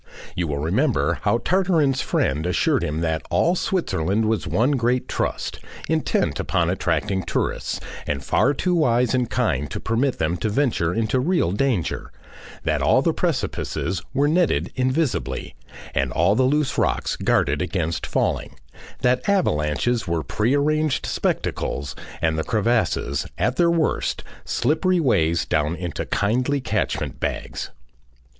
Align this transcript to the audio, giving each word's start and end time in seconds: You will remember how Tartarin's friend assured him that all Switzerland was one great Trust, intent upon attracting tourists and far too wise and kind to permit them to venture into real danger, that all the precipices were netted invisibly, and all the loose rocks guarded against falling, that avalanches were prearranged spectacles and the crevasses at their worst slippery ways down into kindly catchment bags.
You 0.35 0.47
will 0.47 0.57
remember 0.57 1.19
how 1.21 1.37
Tartarin's 1.37 2.01
friend 2.01 2.47
assured 2.47 2.83
him 2.83 3.01
that 3.01 3.21
all 3.29 3.53
Switzerland 3.55 4.25
was 4.25 4.47
one 4.47 4.71
great 4.71 5.07
Trust, 5.07 5.59
intent 5.87 6.39
upon 6.39 6.71
attracting 6.71 7.21
tourists 7.21 7.79
and 8.07 8.23
far 8.23 8.55
too 8.55 8.73
wise 8.73 9.13
and 9.13 9.29
kind 9.29 9.69
to 9.69 9.79
permit 9.79 10.17
them 10.17 10.37
to 10.37 10.49
venture 10.49 10.91
into 10.91 11.19
real 11.19 11.51
danger, 11.51 12.11
that 12.63 12.81
all 12.81 13.03
the 13.03 13.13
precipices 13.13 14.01
were 14.11 14.27
netted 14.27 14.71
invisibly, 14.75 15.53
and 15.93 16.11
all 16.11 16.33
the 16.33 16.41
loose 16.45 16.79
rocks 16.79 17.15
guarded 17.15 17.61
against 17.61 18.07
falling, 18.07 18.55
that 19.01 19.29
avalanches 19.29 20.07
were 20.07 20.23
prearranged 20.23 21.05
spectacles 21.05 21.95
and 22.23 22.39
the 22.39 22.43
crevasses 22.43 23.27
at 23.37 23.57
their 23.57 23.69
worst 23.69 24.23
slippery 24.45 24.99
ways 24.99 25.45
down 25.45 25.75
into 25.75 26.07
kindly 26.07 26.59
catchment 26.59 27.19
bags. 27.19 27.69